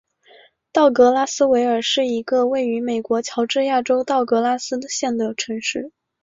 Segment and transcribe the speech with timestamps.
[0.73, 5.91] 道格拉斯维尔是一个位于美国乔治亚州道格拉斯县的城市。